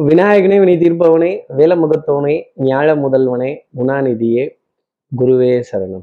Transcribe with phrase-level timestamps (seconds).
[0.00, 4.48] விநாயகனே வினை தீர்ப்பவனே வேலமுகத்தவனே ஞாழ முதல்வனே குணாநிதியே
[5.18, 6.02] குருவே சரணம்.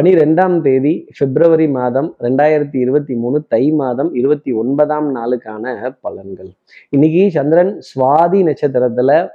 [0.00, 6.50] பனிரெண்டாம் தேதி பிப்ரவரி மாதம் ரெண்டாயிரத்தி இருபத்தி மூணு தை மாதம் இருபத்தி ஒன்பதாம் நாளுக்கான பலன்கள்.
[6.90, 9.28] இன்னைக்கு சந்திரன் சுவாதி நட்சத்திரத்துல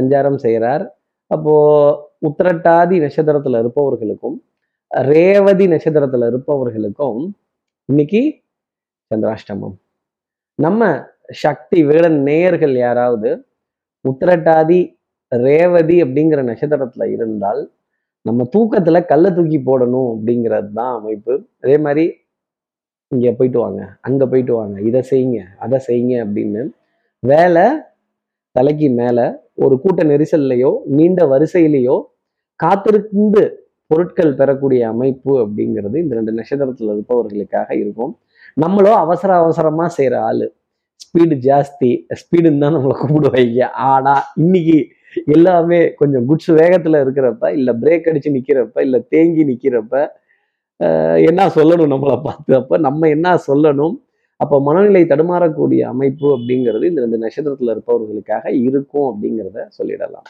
[0.00, 1.54] சஞ்சாரம் செய்கிறார் அப்போ
[2.28, 4.42] உத்திரட்டாதி நட்சத்திரத்துல இருப்பவர்களுக்கும்
[4.88, 7.30] ரேவதி நட்சத்திரத்துல இருப்பவர்களுக்கும்
[7.84, 8.40] இன்னைக்கு
[9.14, 9.76] சந்திராஷ்டமம்.
[10.54, 13.30] நம்ம சக்தி விகடன் நேயர்கள் யாராவது
[14.04, 14.80] உத்திரட்டாதி
[15.32, 17.70] ரேவதி அப்படிங்கிற நட்சத்திரத்துல இருந்தால்
[18.22, 21.34] நம்ம தூக்கத்துல கல்லை தூக்கி போடணும் அப்படிங்கிறது தான் அமைப்பு.
[21.60, 22.04] அதே மாதிரி
[23.08, 26.62] இங்க போயிட்டு வாங்க அங்க போயிட்டு வாங்க இதை செய்யுங்க அதை செய்யுங்க அப்படின்னு
[27.22, 27.66] வேலை
[28.52, 29.18] தலைக்கு மேல
[29.54, 31.96] ஒரு கூட்ட நெரிசல்லையோ நீண்ட வரிசையிலையோ
[32.56, 33.42] காத்திருந்து
[33.86, 38.18] பொருட்கள் பெறக்கூடிய அமைப்பு அப்படிங்கிறது இந்த ரெண்டு நட்சத்திரத்துல இருப்பவர்களுக்காக இருக்கும்.
[38.60, 40.46] நம்மளோ அவசர அவசரமா செய்யற ஆளு.
[41.16, 43.66] ஸ்பீடு ஜாஸ்தி ஸ்பீடுன்னு தான் நம்மளை கூப்பிடுவாங்க.
[43.90, 44.12] ஆனா
[44.42, 44.78] இன்னைக்கு
[45.34, 49.94] எல்லாமே கொஞ்சம் குட்ஸ் வேகத்துல இருக்கிறப்ப இல்ல பிரேக் அடிச்சு நிக்கிறப்ப இல்ல தேங்கி நிக்கிறப்ப
[51.28, 53.94] என்ன சொல்லணும் நம்மளை பார்த்து அப்ப நம்ம என்ன சொல்லணும்
[54.40, 60.26] அப்போ மனநிலை தடுமாறக்கூடிய அமைப்பு அப்படிங்கிறது இந்த ரெண்டு நட்சத்திரத்துல இருப்பவர்களுக்காக இருக்கும் அப்படிங்கிறத சொல்லிடலாம்.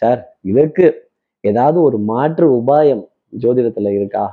[0.00, 0.86] சார் இதற்கு
[1.44, 3.04] ஏதாவது ஒரு மாற்று உபாயம்
[3.44, 4.26] ஜோதிடத்துல இருக்கா?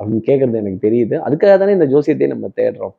[0.00, 1.16] அப்படின்னு கேட்கறது எனக்கு தெரியுது.
[1.26, 2.94] அதுக்காக தானே இந்த ஜோசியத்தை நம்ம தேடுறோம்.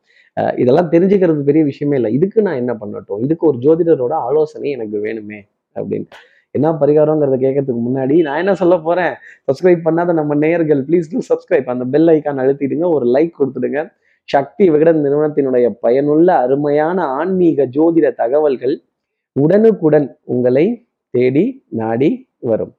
[0.62, 2.12] இதெல்லாம் தெரிஞ்சுக்கிறது பெரிய விஷயமே இல்லை.
[2.18, 3.24] இதுக்கு நான் என்ன பண்ணட்டும்?
[3.26, 5.40] இதுக்கு ஒரு ஜோதிடரோட ஆலோசனை எனக்கு வேணுமே
[5.76, 6.08] அப்படின்னு.
[6.56, 9.14] என்ன பரிகாரங்கிறத கேட்கறதுக்கு முன்னாடி நான் என்ன சொல்ல போறேன்?
[9.48, 13.82] சப்ஸ்கிரைப் பண்ணாத நம்ம நேயர்கள் ப்ளீஸ் டூ சப்ஸ்கிரைப் அந்த பெல் ஐக்கான் அழுத்திடுங்க ஒரு லைக் கொடுத்துடுங்க.
[14.30, 18.76] சக்தி விகடன் நிறுவனத்தினுடைய பயனுள்ள அருமையான ஆன்மீக ஜோதிட தகவல்கள்
[19.36, 20.66] உடனுக்குடன் உங்களை
[21.14, 21.46] தேடி
[21.82, 22.12] நாடி
[22.52, 22.74] வரும்.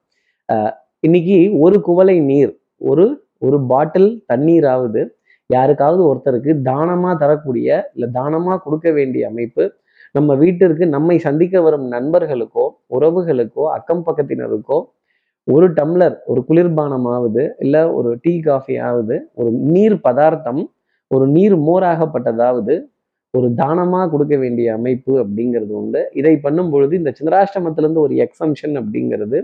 [0.99, 2.53] இன்னைக்கு ஒரு குவளை நீர்
[2.91, 3.05] ஒரு
[3.45, 5.01] ஒரு பாட்டில் தண்ணீராவது
[5.49, 9.63] யாருக்காவது ஒருத்தருக்கு தானமா தரக்கூடிய இல்லை தானமா கொடுக்க வேண்டிய அமைப்பு
[10.11, 14.77] நம்ம வீட்டிற்கு நம்மை சந்திக்க வரும் நண்பர்களுக்கோ உறவுகளுக்கோ அக்கம் பக்கத்தினருக்கோ
[15.47, 20.61] ஒரு டம்ளர் ஒரு குளிர்பானமாவது இல்லை ஒரு டீ காஃபி ஆகுது ஒரு நீர் பதார்த்தம்
[21.11, 22.75] ஒரு நீர் மோராகப்பட்டதாவது
[23.33, 26.01] ஒரு தானமாக கொடுக்க வேண்டிய அமைப்பு அப்படிங்கிறது உண்டு.
[26.13, 29.39] இதை பண்ணும் பொழுது இந்த சந்திராஷ்டமத்திலேருந்து ஒரு எக்ஸம்ஷன் அப்படிங்கிறது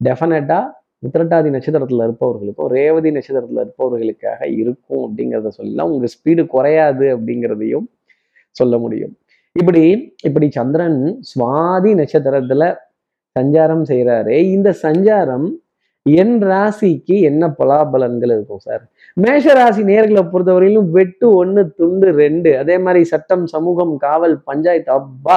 [0.00, 0.66] டெஃபினட்டாக
[1.02, 7.86] உத்திரட்டாதி நட்சத்திரத்துல இருப்பவர்களுக்கும் ரேவதி நட்சத்திரத்துல இருப்பவர்களுக்காக இருக்கும் அப்படிங்கிறத சொல்லலாம் உங்க ஸ்பீடு குறையாது அப்படிங்கிறதையும்
[8.50, 9.16] சொல்ல முடியும்.
[9.52, 11.00] இப்படி இப்படி சந்திரன்
[11.30, 12.64] சுவாதி நட்சத்திரத்துல
[13.36, 15.48] சஞ்சாரம் செய்கிறாரு இந்த சஞ்சாரம்
[16.06, 18.82] என் ராசிக்கு என்ன பலாபலன்கள் இருக்கும் சார்?
[19.14, 25.36] மேஷ ராசி நேர்களை பொறுத்தவரையிலும் வெட்டு ஒன்று துண்டு ரெண்டு அதே மாதிரி சட்டம் சமூகம் காவல் பஞ்சாயத்து அப்பா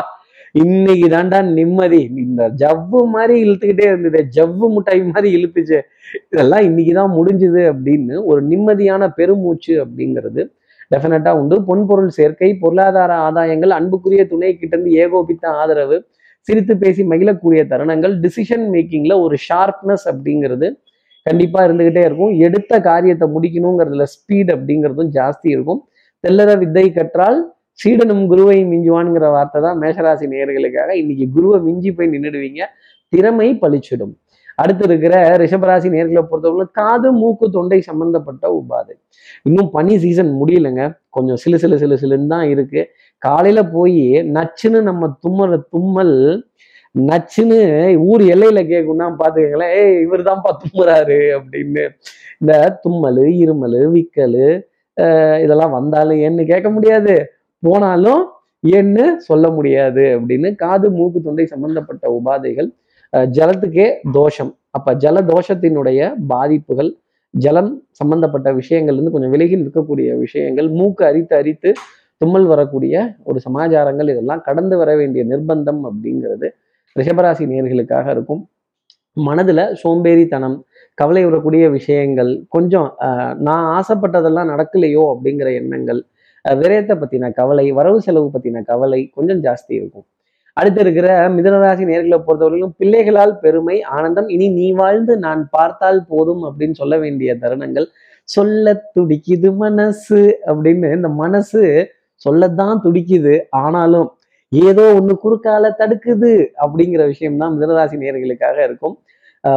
[0.55, 1.99] இன்னைக்கு தாண்டா நிம்மதி.
[2.23, 5.79] இந்த ஜவ்வு மாதிரி இழுத்துக்கிட்டே இருந்தது ஜவ்வு முட்டாய் மாதிரி இழுத்துச்சு.
[6.31, 10.43] இதெல்லாம் இன்னைக்கு தான் முடிஞ்சுது அப்படின்னு ஒரு நிம்மதியான பெருமூச்சு அப்படிங்கிறது
[10.93, 11.57] டெஃபினட்டா உண்டு.
[11.67, 15.97] பொன்பொருள் சேர்க்கை பொருளாதார ஆதாயங்கள் அன்புக்குரிய துணை கிட்ட இருந்து ஏகோபித்த ஆதரவு
[16.47, 20.67] சிரித்து பேசி மகிழக்கூடிய தருணங்கள் டிசிஷன் மேக்கிங்ல ஒரு ஷார்ப்னஸ் அப்படிங்கிறது
[21.25, 22.33] கண்டிப்பா இருந்துகிட்டே இருக்கும்.
[22.45, 25.81] எடுத்த காரியத்தை முடிக்கணுங்கிறதுல ஸ்பீட் அப்படிங்கிறதும் ஜாஸ்தி இருக்கும்.
[26.23, 27.39] தெல்லற வித்தை கற்றால்
[27.81, 32.63] சீடனும் குருவை மிஞ்சுவான்ங்கிற வார்த்தை தான் மேஷராசி நேர்களுக்காக இன்னைக்கு குருவை மிஞ்சி போய் நின்றுடுவீங்க
[33.13, 34.13] திறமை பளிச்சிடும்
[34.61, 38.93] அடுத்து இருக்கிற ரிஷபராசி நேர்களை பொறுத்தவரை காது மூக்கு தொண்டை சம்பந்தப்பட்ட உபாதை.
[39.47, 40.81] இன்னும் பனி சீசன் முடியலங்க.
[41.15, 42.81] கொஞ்சம் சிலு சிலு சிலு சிலுன்னு தான் இருக்கு.
[43.21, 44.03] காலையில போய்
[44.37, 46.15] நச்சுன்னு நம்ம தும்முற தும்மல்
[46.95, 47.59] நச்சுன்னு
[48.09, 51.85] ஊர் எல்லையில கேட்கும்னா பாத்துக்கங்களேன் ஏய் இவர் தான்ப்பா தும்முறாரு அப்படின்னு.
[52.41, 52.53] இந்த
[52.85, 54.41] தும்மல் இருமல் விக்கல்
[55.43, 57.15] இதெல்லாம் வந்தாலும் ஏன்னு கேட்க முடியாது.
[57.63, 58.23] போனாலும்
[58.77, 62.69] ஏன்னு சொல்ல முடியாது அப்படின்னு காது மூக்கு தொண்டை சம்பந்தப்பட்ட உபாதைகள்
[63.37, 64.51] ஜலத்துக்கே தோஷம்.
[64.77, 65.99] அப்ப ஜல தோஷத்தினுடைய
[66.31, 66.91] பாதிப்புகள்
[67.33, 71.69] ஜலம் சம்பந்தப்பட்ட விஷயங்கள் இருந்து கொஞ்சம் விலகி நிற்கக்கூடிய விஷயங்கள் மூக்கு அரித்து அரித்து
[72.21, 72.95] தும்மல் வரக்கூடிய
[73.29, 76.47] ஒரு சமாச்சாரங்கள் இதெல்லாம் கடந்து வர வேண்டிய நிர்பந்தம் அப்படிங்கிறது
[76.95, 78.41] ரிஷபராசி நேர்களுக்காக இருக்கும்.
[79.17, 80.57] மனதுல சோம்பேறித்தனம்
[80.97, 82.89] கவலை வரக்கூடிய விஷயங்கள் கொஞ்சம்
[83.47, 86.01] நான் ஆசைப்பட்டதெல்லாம் நடக்கலையோ அப்படிங்கிற எண்ணங்கள்
[86.45, 90.05] விரயத்தை பத்தின கவலை வரவு செலவு பத்தின கவலை கொஞ்சம் ஜாஸ்தி இருக்கும்.
[90.57, 96.75] அடுத்து இருக்கிற மிதனராசி நேர்களை பொறுத்தவரையிலும் பிள்ளைகளால் பெருமை ஆனந்தம் இனி நீ வாழ்ந்து நான் பார்த்தால் போதும் அப்படின்னு
[96.81, 97.87] சொல்ல வேண்டிய தருணங்கள்.
[98.29, 101.61] சொல்ல துடிக்குது மனசு அப்படின்னு இந்த மனசு
[102.25, 103.35] சொல்லத்தான் துடிக்குது.
[103.63, 104.09] ஆனாலும்
[104.51, 106.33] ஏதோ ஒண்ணு குறுக்கால தடுக்குது
[106.63, 108.95] அப்படிங்கிற விஷயம் தான் மிதனராசி நேர்களுக்காக இருக்கும்.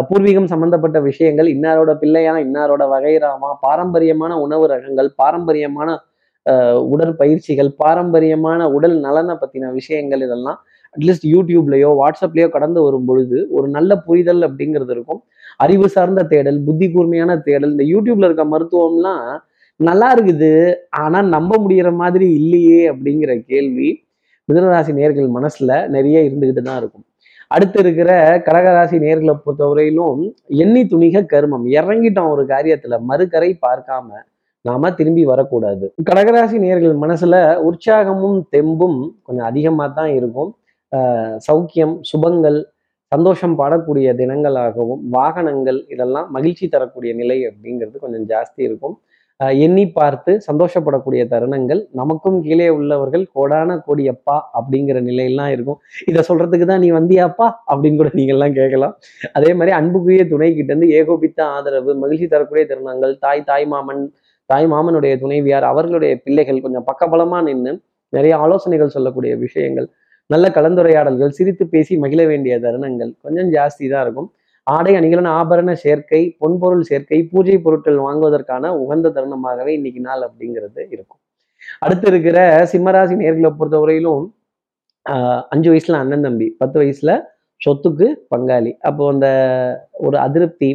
[0.09, 5.89] பூர்வீகம் சம்பந்தப்பட்ட விஷயங்கள் இன்னாரோட பிள்ளையா இன்னாரோட வகைராமா பாரம்பரியமான உணவு ரகங்கள் பாரம்பரியமான
[6.93, 10.59] உடற்பயிற்சிகள் பாரம்பரியமான உடல் நலனை பத்தின விஷயங்கள் இதெல்லாம்
[10.95, 15.21] அட்லீஸ்ட் யூடியூப்லயோ வாட்ஸ்அப்லயோ கடந்து வரும் பொழுது ஒரு நல்ல புரிதல் அப்படிங்கிறது இருக்கும்.
[15.65, 19.27] அறிவு சார்ந்த தேடல் புத்தி கூர்மையான தேடல் இந்த யூடியூப்ல இருக்க மருத்துவம்லாம்
[19.81, 20.53] நல்லா இருக்குது.
[21.05, 23.89] ஆனா நம்ப முடிகிற மாதிரி இல்லையே அப்படிங்கிற கேள்வி
[24.49, 27.05] மிதனராசி நேர்கள் மனசுல நிறைய இருந்துகிட்டு தான் இருக்கும்.
[27.55, 28.11] அடுத்து இருக்கிற
[28.47, 30.21] கடகராசி நேர்களை பொறுத்தவரையிலும்
[30.63, 31.67] எண்ணி துணிக கருமம்.
[31.79, 34.09] இறங்கிட்டோம் ஒரு காரியத்துல மறுக்கரை பார்க்காம
[34.69, 35.87] நாம திரும்பி வரக்கூடாது.
[36.09, 37.35] கடகராசி நேர்கள் மனசுல
[37.69, 40.53] உற்சாகமும் தெம்பும் கொஞ்சம் அதிகமாக தான் இருக்கும்.
[41.47, 42.59] சௌக்கியம் சுபங்கள்
[43.13, 48.97] சந்தோஷம் பாடக்கூடிய தினங்களாகவும் வாகனங்கள் இதெல்லாம் மகிழ்ச்சி தரக்கூடிய நிலை அப்படிங்கிறது கொஞ்சம் ஜாஸ்தி இருக்கும்.
[49.65, 55.79] எண்ணி பார்த்து சந்தோஷப்படக்கூடிய தருணங்கள் நமக்கும் கீழே உள்ளவர்கள் கோடான கோடி அப்பா அப்படிங்கிற நிலையெல்லாம் இருக்கும்.
[56.11, 58.95] இதை சொல்றதுக்கு தான் நீ வந்தியாப்பா அப்படின்னு கூட நீங்கள்லாம் கேட்கலாம்.
[59.39, 64.05] அதே மாதிரி அன்புக்குரிய துணை கிட்ட இருந்து ஏகோபித்த ஆதரவு மகிழ்ச்சி தரக்கூடிய தருணங்கள் தாய் தாய் மாமன்
[64.51, 67.73] தாய் மாமனுடைய துணைவியார் அவர்களுடைய பிள்ளைகள் கொஞ்சம் பக்கபலமா நின்று
[68.13, 69.89] நிறைய ஆலோசனைகள் சொல்லக்கூடிய விஷயங்கள்
[70.31, 74.29] நல்ல கலந்துரையாடல்கள் சிரித்து பேசி மகிழ வேண்டிய தருணங்கள் கொஞ்சம் ஜாஸ்தி தான் இருக்கும்.
[74.67, 81.21] ஆடை அணிகலன் ஆபரண சேர்க்கை பொன்பொருள் சேர்க்கை பூஜை பொருட்கள் வாங்குவதற்கான உகந்த தருணமாகவே இன்னைக்கு நாள் அப்படிங்கிறது இருக்கும்.
[81.85, 82.39] அடுத்து இருக்கிற
[82.73, 84.25] சிம்மராசி நேர்களை பொறுத்தவரையிலும்
[85.07, 87.13] ஆஹ் அஞ்சு வயசுல அண்ணன் தம்பி பத்து வயசுல
[87.61, 88.73] சொத்துக்கு பங்காளி.
[88.89, 89.29] அப்போ அந்த
[90.07, 90.71] ஒரு அதிருப்தி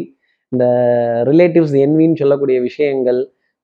[0.51, 0.65] இந்த
[1.29, 3.19] ரிலேட்டிவ்ஸ் என்வின்னு சொல்லக்கூடிய விஷயங்கள்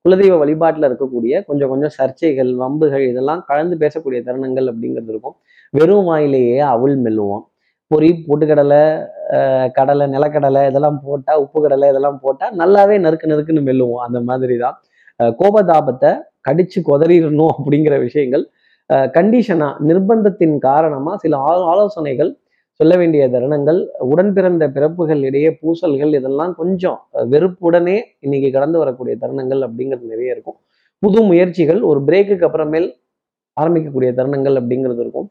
[0.06, 5.36] குலதெய்வ வழிபாட்டில் இருக்கக்கூடிய கொஞ்சம் கொஞ்சம் சர்ச்சைகள் வம்புகள் இதெல்லாம் கலந்து பேசக்கூடிய தருணங்கள் அப்படிங்கிறது இருக்கும்.
[5.74, 7.44] வெறும் வாயிலேயே அவள் மெல்லுவோம்.
[7.92, 8.84] பொறி பொட்டுக்கடலை
[9.78, 14.04] கடலை நிலக்கடலை இதெல்லாம் போட்டால் உப்பு கடலை இதெல்லாம் போட்டால் நல்லாவே நறுக்கு நறுக்குன்னு மெல்லுவோம்.
[14.08, 14.78] அந்த மாதிரி தான்
[15.42, 16.12] கோபதாபத்தை
[16.48, 18.44] கடிச்சு கொதறிடணும் அப்படிங்கிற விஷயங்கள்
[19.18, 21.38] கண்டிஷனா நிர்பந்தத்தின் காரணமாக சில
[21.72, 22.32] ஆலோசனைகள்
[22.80, 23.80] சொல்ல வேண்டிய தருணங்கள்
[24.12, 26.98] உடன் பிறந்த பிறப்புகள் இடையே பூசல்கள் இதெல்லாம் கொஞ்சம்
[27.34, 30.58] வெறுப்புடனே இன்னைக்கு கடந்து வரக்கூடிய தருணங்கள் அப்படிங்கிறது நிறைய இருக்கும்.
[31.04, 32.88] புது முயற்சிகள் ஒரு பிரேக்குக்கு அப்புறமேல்
[33.58, 35.28] ஆரம்பிக்கக்கூடிய தருணங்கள் அப்படிங்கிறது இருக்கும்.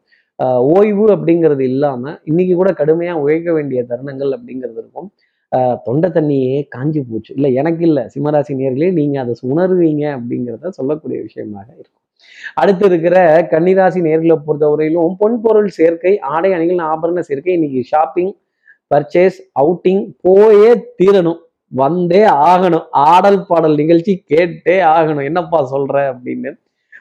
[0.75, 5.09] ஓய்வு அப்படிங்கிறது இல்லாம இன்னைக்கு கூட கடுமையா உழைக்க வேண்டிய தருணங்கள் அப்படிங்கிறது இருக்கும்.
[5.87, 7.31] தொண்டை தண்ணியே காஞ்சி போச்சு.
[7.37, 8.03] இல்லை எனக்கு இல்லை.
[8.15, 12.01] சிம்மராசி நேர்களே நீங்க அதை உணர்வீங்க அப்படிங்கிறத சொல்லக்கூடிய விஷயமாக இருக்கும்.
[12.53, 13.17] அடுத்து இருக்கிற
[13.51, 18.31] கன்னிராசி நேர்களை பொறுத்தவரையிலும் பொன்பொருள் சேர்க்கை ஆடை அணிகள் ஆபரண சேர்க்கை இன்னைக்கு ஷாப்பிங்
[18.91, 21.39] பர்ச்சேஸ் அவுட்டிங் போயே தீரணும்.
[21.71, 22.85] வந்தே ஆகணும்.
[23.11, 25.23] ஆடல் பாடல் நிகழ்ச்சி கேட்டே ஆகணும்.
[25.23, 26.51] என்னப்பா சொல்ற அப்படின்னு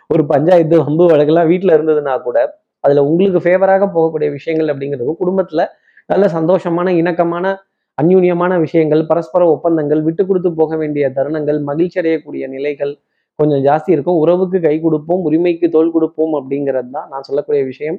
[0.07, 2.39] ஒரு பஞ்சாயத்து வம்பு வழக்கெல்லாம் வீட்டில் இருந்ததுன்னா கூட
[2.85, 5.63] அதுல உங்களுக்கு ஃபேவராக போகக்கூடிய விஷயங்கள் அப்படிங்கிறது குடும்பத்துல
[6.07, 7.55] நல்ல சந்தோஷமான இணக்கமான
[7.99, 12.93] அந்யூன்யமான விஷயங்கள் பரஸ்பர ஒப்பந்தங்கள் விட்டு கொடுத்து போக வேண்டிய தருணங்கள் மகிழ்ச்சி அடையக்கூடிய நிலைகள்
[13.39, 14.19] கொஞ்சம் ஜாஸ்தி இருக்கும்.
[14.25, 17.99] உறவுக்கு கை கொடுப்போம் உரிமைக்கு தோல் கொடுப்போம் அப்படிங்கிறது தான் நான் சொல்லக்கூடிய விஷயம்.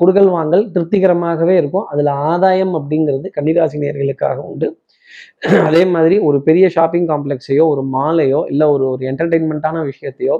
[0.00, 1.86] குடுக்கல் வாங்கல் திருப்திகரமாகவே இருக்கும்.
[1.92, 4.68] அதில் ஆதாயம் அப்படிங்கிறது கன்னிராசி நேர்களுக்காக உண்டு.
[5.68, 10.36] அதே மாதிரி ஒரு பெரிய ஷாப்பிங் காம்ப்ளெக்ஸையோ ஒரு மாலையோ இல்லை ஒரு ஒரு என்டர்டெயின்மெண்ட்டான விஷயத்தையோ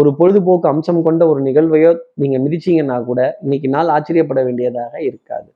[0.00, 1.90] ஒரு பொழுதுபோக்கு அம்சம் கொண்ட ஒரு நிகழ்வையோ
[2.22, 5.48] நீங்கள் மிதிச்சீங்கன்னா கூட இன்னைக்கு நாள் ஆச்சரியப்பட வேண்டியதாக இருக்காது.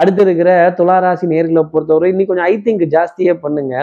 [0.00, 3.74] அடுத்து இருக்கிற துளாராசி நேர்களை பொறுத்தவரை இன்னைக்கு கொஞ்சம் ஐ திங்க் ஜாஸ்தியே பண்ணுங்க.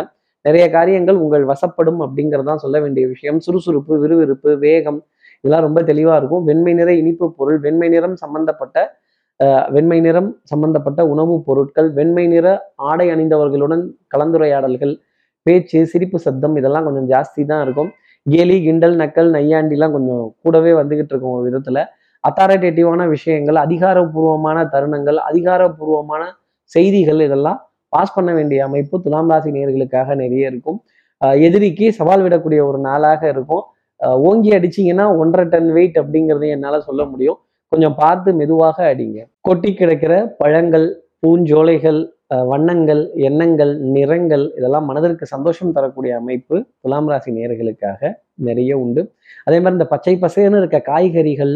[0.45, 3.39] நிறைய காரியங்கள் உங்கள் வசப்படும் அப்படிங்கிறதான் சொல்ல வேண்டிய விஷயம்.
[3.39, 4.99] சுறுசுறுப்பு விறுவிறுப்பு வேகம்
[5.43, 6.43] இதெல்லாம் ரொம்ப தெளிவாக இருக்கும்.
[6.43, 8.77] வெண்மை நிற இனிப்பு பொருள் வெண்மை நிறம் சம்பந்தப்பட்ட
[9.75, 12.47] வெண்மை நிறம் சம்பந்தப்பட்ட உணவுப் பொருட்கள் வெண்மை நிற
[12.89, 13.81] ஆடை அணிந்தவர்களுடன்
[14.15, 14.93] கலந்துரையாடல்கள்
[15.45, 17.89] பேச்சு சிரிப்பு சத்தம் இதெல்லாம் கொஞ்சம் ஜாஸ்தி தான் இருக்கும்.
[18.25, 21.81] கேலி கிண்டல் நக்கல் நையாண்டிலாம் கொஞ்சம் கூடவே வந்துகிட்டு இருக்கும் ஒரு விதத்தில்.
[22.23, 26.23] அத்தாரிட்டேட்டிவான விஷயங்கள் அதிகாரப்பூர்வமான தருணங்கள் அதிகாரப்பூர்வமான
[26.71, 27.59] செய்திகள் இதெல்லாம்
[27.95, 30.79] பாஸ் பண்ண வேண்டிய அமைப்பு துலாம் ராசி நேர்களுக்காக நிறைய இருக்கும்.
[31.47, 33.63] எதிரிக்கு சவால் விடக்கூடிய ஒரு நாளாக இருக்கும்.
[34.29, 37.39] ஓங்கி அடிச்சீங்கன்னா ஒன்றரை டன் வெயிட் அப்படிங்கிறது என்னால சொல்ல முடியும்.
[37.71, 39.19] கொஞ்சம் பார்த்து மெதுவாக அடிங்க.
[39.47, 40.87] கொட்டி கிடக்கிற பழங்கள்
[41.23, 42.01] பூஞ்சோலைகள்
[42.51, 48.11] வண்ணங்கள் எண்ணங்கள் நிறங்கள் இதெல்லாம் மனதிற்கு சந்தோஷம் தரக்கூடிய அமைப்பு துலாம் ராசி நேர்களுக்காக
[48.47, 49.01] நிறைய உண்டு.
[49.47, 51.53] அதே மாதிரி இந்த பச்சை பசேன்னு இருக்க காய்கறிகள்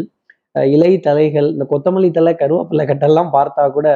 [0.58, 3.88] அஹ் இலை தலைகள் இந்த கொத்தமல்லி தலை கருவேப்பிலை கட்டெல்லாம் பார்த்தா கூட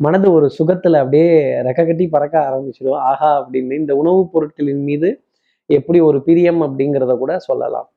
[0.00, 1.28] மனது ஒரு சுகத்துல அப்படியே
[1.62, 2.98] ரெக்க கட்டி பறக்க ஆரம்பிச்சிடும்.
[3.10, 5.08] ஆஹா அப்படின்னு இந்த உணவுப் பொருட்களின் மீது
[5.66, 7.88] எப்படி ஒரு பிரியம் அப்படிங்கிறத கூட சொல்லலாம்.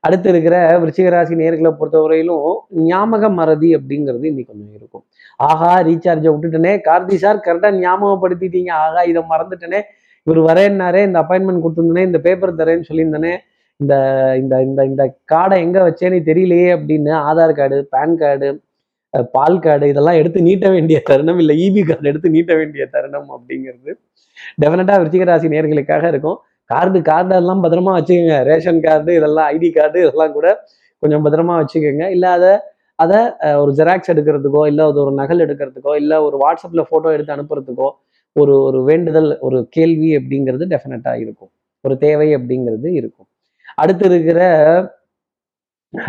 [0.00, 5.04] அடுத்து இருக்கிற விருச்சிகராசி நேர்களை பொறுத்தவரையிலும் ஞாபக மறதி அப்படிங்கிறது இன்னைக்கு கொஞ்சம் இருக்கும்.
[5.36, 6.72] ஆஹா ரீசார்ஜை விட்டுட்டனே.
[6.88, 8.70] கார்த்தி சார் கரெக்டாக ஞாபகப்படுத்திட்டீங்க.
[8.70, 9.80] ஆஹா இதை மறந்துட்டனே.
[10.22, 13.36] இவர் வரேன்னாரே இந்த அப்பாயின்மெண்ட் கொடுத்துருந்தனே இந்த பேப்பர் தரேன்னு சொல்லியிருந்தனே.
[13.76, 13.94] இந்த
[14.38, 18.48] இந்த இந்த இந்த கார்டை எங்கே வச்சேன்னு தெரியலையே அப்படின்னு ஆதார் கார்டு பேன் கார்டு
[19.34, 23.92] பால் கார்டு இதெல்லாம் எடுத்து நீட்ட வேண்டிய தருணம் இல்லை இபி கார்டு எடுத்து நீட்ட வேண்டிய தருணம் அப்படிங்கிறது
[24.62, 26.38] டெஃபினட்டாக விருச்சிகராசி நேர்களுக்காக இருக்கும்.
[26.70, 28.36] கார்டு கார்டெல்லாம் பத்திரமா வச்சுக்கோங்க.
[28.50, 30.48] ரேஷன் கார்டு இதெல்லாம் ஐடி கார்டு இதெல்லாம் கூட
[31.02, 32.04] கொஞ்சம் பத்திரமா வச்சுக்கோங்க.
[32.16, 32.44] இல்லாத
[32.98, 33.20] அதை
[33.62, 37.88] ஒரு ஜெராக்ஸ் எடுக்கிறதுக்கோ இல்லை அது ஒரு நகல் எடுக்கிறதுக்கோ இல்லை ஒரு வாட்ஸ்அப்பில் ஃபோட்டோ எடுத்து அனுப்புறதுக்கோ
[38.36, 41.50] ஒரு ஒரு வேண்டுதல் ஒரு கேள்வி அப்படிங்கிறது டெஃபினட்டாக இருக்கும்.
[41.80, 43.28] ஒரு தேவை அப்படிங்கிறது இருக்கும்.
[43.74, 44.40] அடுத்து இருக்கிற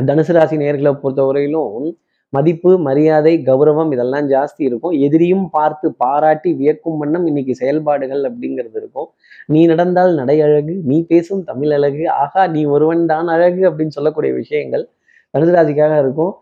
[0.08, 1.96] தனுசு ராசி நேர்களை பொறுத்தவரையிலும்
[2.36, 4.96] மதிப்பு மரியாதை கௌரவம் இதெல்லாம் ஜாஸ்தி இருக்கும்.
[5.06, 9.08] எதிரியும் பார்த்து பாராட்டி வியக்கும் வண்ணம் இன்னைக்கு செயல்பாடுகள் அப்படிங்கிறது இருக்கும்.
[9.54, 14.34] நீ நடந்தால் நடை அழகு நீ பேசும் தமிழ் அழகு ஆகா நீ ஒருவன் தான் அழகு அப்படின்னு சொல்லக்கூடிய
[14.42, 14.86] விஷயங்கள்
[15.34, 15.54] தனுசு
[16.04, 16.34] இருக்கும்.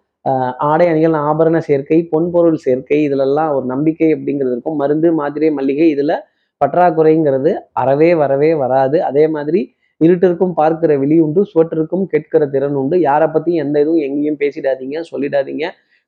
[0.71, 4.77] ஆடை அணிகள் ஆபரண சேர்க்கை பொன்பொருள் சேர்க்கை இதுலெல்லாம் ஒரு நம்பிக்கை அப்படிங்கிறது இருக்கும்.
[4.81, 6.21] மருந்து மாத்திரை மல்லிகை இதில்
[6.62, 8.97] பற்றாக்குறைங்கிறது அறவே வரவே வராது.
[9.09, 9.62] அதே மாதிரி
[10.05, 12.95] இருட்டிற்கும் பார்க்கிற விழி உண்டு சுவற்றிற்கும் கேட்கிற திறன் உண்டு.
[13.10, 15.65] யாரை பத்தியும் எந்த இதுவும் எங்கேயும் பேசிடாதீங்க சொல்லிடாதீங்க.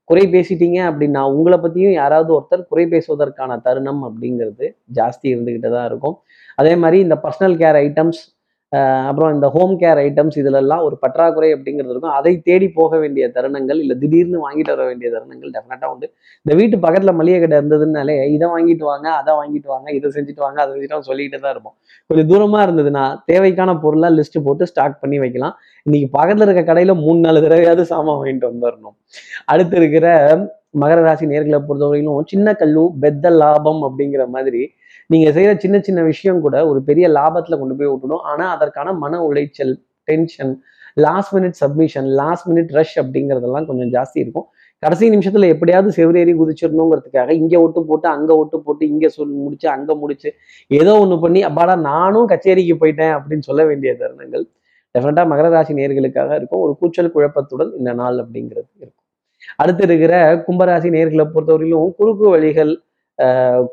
[0.09, 4.65] குறை பேசிட்டீங்க அப்படின்னா உங்களை பத்தியும் யாராவது ஒருத்தர் குறை பேசுவதற்கான தருணம் அப்படிங்கிறது
[4.97, 6.15] ஜாஸ்தி இருந்துக்கிட்டு தான் இருக்கும்.
[6.55, 8.21] அதே மாதிரி இந்த பர்சனல் கேர் ஐட்டம்ஸ்
[9.09, 12.15] அப்புறம் இந்த ஹோம் கேர் ஐட்டம்ஸ் இதிலெல்லாம் ஒரு பற்றாக்குறை அப்படிங்கிறது இருக்கும்.
[12.19, 16.07] அதை தேடி போக வேண்டிய தருணங்கள் இல்லை திடீர்னு வாங்கிட்டு வர வேண்டிய தருணங்கள் டெஃபினட்டாக உண்டு.
[16.45, 20.59] இந்த வீட்டு பக்கத்தில் மளிகை கடை இருந்ததுனாலே இதை வாங்கிட்டு வாங்க அதை வாங்கிட்டு வாங்க இதை செஞ்சுட்டு வாங்க
[20.63, 21.75] அதை செஞ்சுட்டு சொல்லிட்டு தான் இருப்போம்.
[22.09, 25.55] கொஞ்சம் தூரமாக இருந்ததுன்னா தேவைக்கான பொருளாக லிஸ்ட் போட்டு ஸ்டாக் பண்ணி வைக்கலாம்.
[25.87, 28.95] இன்னைக்கு பக்கத்தில் இருக்க கடையில் மூணு நாலு தடவையாவது சாமான் வாங்கிட்டு வந்துடணும்
[29.53, 30.07] அடுத்து இருக்கிற
[30.81, 34.61] மகர ராசி நேர்களை பொறுத்தவரையிலும் சின்ன கல்லும் பெத்த லாபம் அப்படிங்கிற மாதிரி
[35.07, 39.19] நீங்க செய்யற சின்ன சின்ன விஷயம் கூட ஒரு பெரிய லாபத்துல கொண்டு போய் விட்டுடும் ஆனா அதற்கான மன
[39.29, 40.61] உளைச்சல் tension
[40.95, 44.47] last minute submission last minute rush அப்படிங்கிறதெல்லாம் கொஞ்சம் ஜாஸ்தி இருக்கும்.
[44.79, 49.95] கடைசி நிமிஷத்துல எப்படியாவது செவ்வரேறி குதிச்சிடணுங்கிறதுக்காக இங்க ஒட்டு போட்டு அங்க ஒட்டு போட்டு இங்க சொல் முடிச்சு அங்க
[49.95, 50.33] முடிச்சு
[50.67, 54.45] ஏதோ ஒண்ணு பண்ணி அப்பாடா நானும் கச்சேரிக்கு போயிட்டேன் அப்படின்னு சொல்ல வேண்டிய தருணங்கள்
[54.95, 56.61] டெஃபினட்டா மகர ராசி நேர்களுக்காக இருக்கும்.
[56.61, 59.05] ஒரு கூச்சல் குழப்பத்துடன் இந்த நாள் அப்படிங்கிறது இருக்கும்.
[59.55, 62.81] அடுத்து இருக்கிற கும்பராசி நேர்களை பொறுத்தவரையிலும் குறுக்கு வழிகள்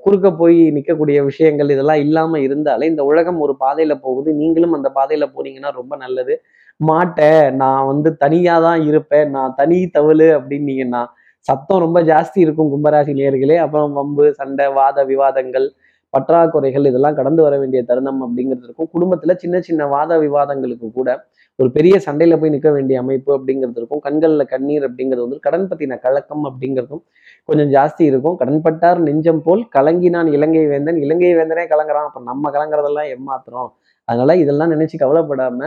[0.04, 4.30] குறுக்க போய் நிற்கக்கூடிய விஷயங்கள் இதெல்லாம் இல்லாமல் இருந்தாலே இந்த உலகம் ஒரு பாதையில் போகுது.
[4.40, 6.34] நீங்களும் அந்த பாதையில் போனீங்கன்னா ரொம்ப நல்லது.
[6.80, 9.28] மாட்டேன் நான் வந்து தனியாக தான் இருப்பேன்.
[9.37, 11.02] நான் தனி தவளு அப்படின்னீங்கன்னா
[11.46, 15.66] சத்தம் ரொம்ப ஜாஸ்தி இருக்கும் கும்பராசி நேர்களே அப்புறம் வம்பு சண்டை வாத விவாதங்கள்
[16.12, 18.90] பற்றாக்குறைகள் இதெல்லாம் கடந்து வர வேண்டிய தருணம் அப்படிங்கிறது இருக்கும்.
[18.95, 21.11] குடும்பத்துல சின்ன சின்ன வாத விவாதங்களுக்கு கூட
[21.59, 24.00] ஒரு பெரிய சண்டையில போய் நிற்க வேண்டிய அமைப்பு அப்படிங்கிறது இருக்கும்.
[24.00, 27.02] கண்களில் கண்ணீர் அப்படிங்கிறது வந்து கடன் பத்தின கலக்கம் அப்படிங்கிறதும்
[27.45, 28.38] கொஞ்சம் ஜாஸ்தி இருக்கும்.
[28.38, 30.97] கடன்பட்டார் நெஞ்சம் போல் கலங்கினான் இலங்கை வேந்தன்.
[30.97, 32.09] இலங்கை வேந்தனே கலங்குறான்.
[32.09, 33.71] அப்ப நம்ம கலங்குறதெல்லாம் ஏமாத்துறோம்.
[34.09, 35.61] அதனால இதெல்லாம் நினைச்சு கவலைப்படாம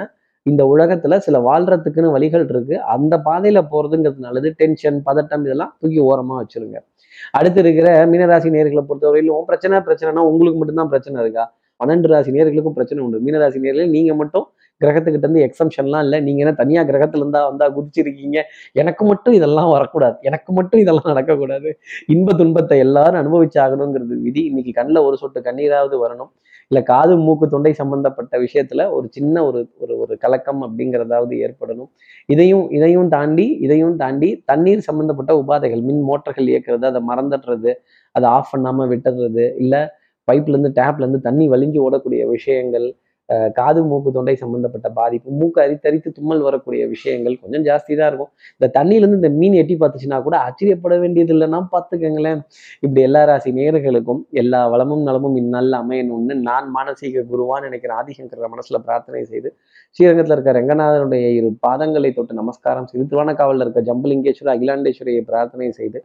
[0.49, 2.81] இந்த உலகத்துல சில வாழ்றதுக்குன்னு வழிகள் இருக்கு.
[2.81, 4.49] அந்த பாதையில போறதுங்கிறது நல்லது.
[4.57, 6.77] டென்ஷன் பதட்டம் இதெல்லாம் தூக்கி ஓரமா வச்சிருங்க.
[7.31, 11.55] அடுத்து இருக்கிற மீனராசி நேர்களை பொறுத்தவரையிலும் பிரச்சனை பிரச்சனைனா உங்களுக்கு மட்டும்தான் பிரச்சனை இருக்கா?
[11.79, 13.21] பன்னெண்டு ராசி நேர்களுக்கும் பிரச்சனை உண்டு.
[13.25, 14.45] மீனராசி நேர்கள் நீங்க மட்டும்
[14.81, 16.17] கிரகத்துக்கிட்ட இருந்து எக்ஸம்ஷன்லாம் இல்லை.
[16.21, 18.37] நீங்க என்ன தனியா கிரகத்துல இருந்தா வந்தா குதிச்சிருக்கீங்க?
[18.75, 20.17] எனக்கு மட்டும் இதெல்லாம் வரக்கூடாது.
[20.21, 21.69] எனக்கு மட்டும் இதெல்லாம் நடக்கக்கூடாது.
[22.07, 24.43] இன்ப துன்பத்தை எல்லாரும் அனுபவிச்சாகணுங்கிறது விதி.
[24.45, 26.31] இன்னைக்கு கண்ணில் ஒரு சொட்டு கண்ணீராவது வரணும்.
[26.71, 31.89] இல்லை காது மூக்கு தொண்டை சம்பந்தப்பட்ட விஷயத்துல ஒரு சின்ன ஒரு ஒரு ஒரு கலக்கம் அப்படிங்கிறதாவது ஏற்படணும்.
[32.29, 37.73] இதையும் இதையும் தாண்டி இதையும் தாண்டி தண்ணீர் சம்பந்தப்பட்ட உபாதைகள் மின் மோட்டர்கள் இயக்கிறது அதை மறந்துடுறது
[38.15, 39.81] அதை ஆஃப் பண்ணாம விட்டுறது இல்லை
[40.27, 42.87] பைப்ல இருந்து டேப்ல இருந்து தண்ணி வலிஞ்சு ஓடக்கூடிய விஷயங்கள்
[43.57, 48.31] காது மூக்கு தொண்டை சம்பந்தப்பட்ட பாதிப்பு மூக்கு அரித்தரித்து தும்மல் வரக்கூடிய விஷயங்கள் கொஞ்சம் ஜாஸ்தி தான் இருக்கும்.
[48.57, 52.41] இந்த தண்ணியிலேருந்து இந்த மீன் எட்டி பார்த்துச்சுன்னா கூட ஆச்சரியப்பட வேண்டியது இல்லைன்னா பார்த்துக்கங்களேன்.
[52.83, 58.79] இப்படி எல்லா ராசி நேர்களுக்கும் எல்லா வளமும் நலமும் இந்நாளில் அமையணும்னு நான் மானசீக குருவான்னு நினைக்கிற ஆதிசங்கர மனசுல
[58.87, 59.51] பிரார்த்தனை செய்து
[59.95, 66.01] ஸ்ரீரங்கத்தில் இருக்க ரங்கநாதனுடைய இரு பாதங்களை தொட்டு நமஸ்காரம் செய்து திருவானக்காவலில் இருக்க ஜம்பலிங்கேஸ்வரர் அகிலாண்டேஸ்வரியை பிரார்த்தனை செய்து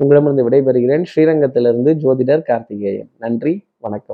[0.00, 1.04] உங்களிடமிருந்து விடைபெறுகிறேன்.
[1.12, 3.10] ஸ்ரீரங்கத்திலிருந்து ஜோதிடர் கார்த்திகேயன்.
[3.24, 3.54] நன்றி
[3.86, 4.12] வணக்கம்.